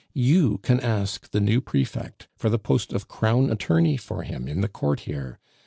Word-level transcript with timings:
You 0.17 0.57
can 0.63 0.79
ask 0.79 1.29
the 1.29 1.39
new 1.39 1.61
prefect 1.61 2.27
for 2.35 2.49
the 2.49 2.57
post 2.57 2.91
of 2.91 3.07
crown 3.07 3.51
attorney 3.51 3.97
for 3.97 4.23
him 4.23 4.47
in 4.47 4.61
the 4.61 4.67
court 4.67 5.01
here. 5.01 5.37